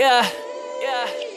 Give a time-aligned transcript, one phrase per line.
[0.00, 0.26] Yeah,
[0.80, 1.29] yeah,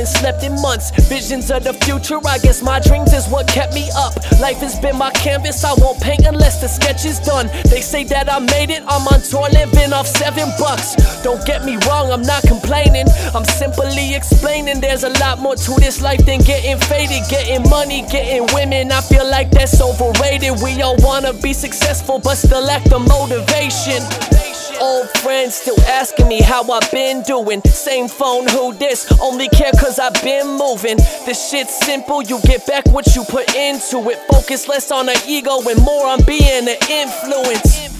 [0.00, 0.90] haven't slept in months.
[1.08, 4.14] Visions of the future, I guess my dreams is what kept me up.
[4.40, 7.48] Life has been my canvas, I won't paint unless the sketch is done.
[7.68, 10.96] They say that I made it, I'm on tour living off seven bucks.
[11.22, 13.06] Don't get me wrong, I'm not complaining.
[13.34, 18.02] I'm simply explaining there's a lot more to this life than getting faded, getting money,
[18.10, 18.92] getting women.
[18.92, 20.62] I feel like that's overrated.
[20.62, 24.49] We all wanna be successful, but still lack the motivation.
[24.80, 27.60] Old friends still asking me how i been doing.
[27.64, 29.06] Same phone, who this?
[29.20, 30.96] Only care cause i been moving.
[31.26, 34.18] This shit's simple, you get back what you put into it.
[34.32, 37.90] Focus less on the ego and more on being an influence.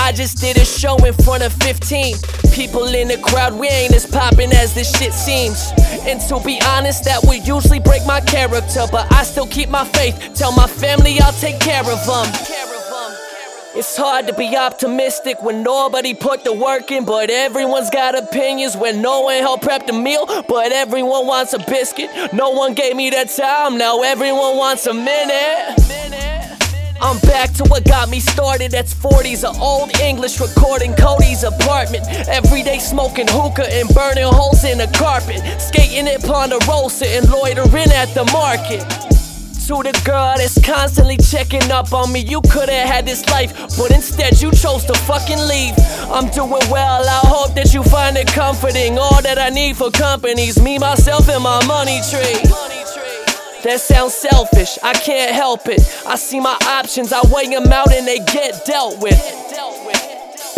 [0.00, 2.16] I just did a show in front of 15
[2.52, 3.54] people in the crowd.
[3.54, 5.70] We ain't as poppin' as this shit seems.
[6.06, 8.84] And to be honest, that would usually break my character.
[8.90, 10.32] But I still keep my faith.
[10.34, 12.55] Tell my family I'll take care of them.
[13.78, 18.74] It's hard to be optimistic when nobody put the work in, but everyone's got opinions
[18.74, 22.08] when no one helped prep the meal, but everyone wants a biscuit.
[22.32, 25.76] No one gave me that time, now everyone wants a minute.
[27.02, 28.70] I'm back to what got me started.
[28.70, 32.06] That's 40s, an old English recording Cody's apartment.
[32.28, 35.42] Every day smoking hookah and burning holes in the carpet.
[35.60, 39.05] Skating at Ponderosa and loitering at the market
[39.66, 42.20] to the girl that's constantly checking up on me.
[42.20, 45.74] You could've had this life, but instead you chose to fucking leave.
[46.06, 48.96] I'm doing well, I hope that you find it comforting.
[48.96, 52.46] All that I need for companies, me, myself, and my money tree.
[53.64, 55.82] That sounds selfish, I can't help it.
[56.06, 59.18] I see my options, I weigh them out and they get dealt with.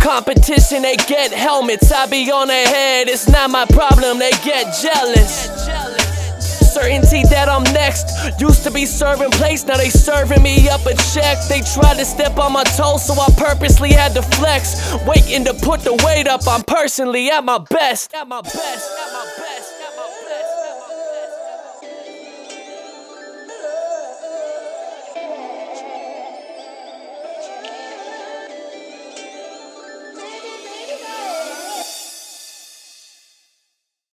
[0.00, 1.92] Competition, they get helmets.
[1.92, 5.53] I be on their head, it's not my problem, they get jealous
[7.02, 8.40] certainty that I'm next.
[8.40, 11.38] Used to be serving plates, now they serving me up a check.
[11.48, 14.94] They tried to step on my toes, so I purposely had to flex.
[15.06, 18.14] Waiting to put the weight up, I'm personally at my best.
[18.14, 19.03] At my best, at my best.